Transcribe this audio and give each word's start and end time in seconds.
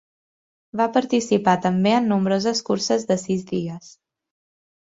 Va 0.79 0.87
participar 0.95 1.53
també 1.67 1.93
en 1.97 2.09
nombroses 2.13 2.65
curses 2.71 3.09
de 3.13 3.19
sis 3.27 3.47
dies. 3.55 3.93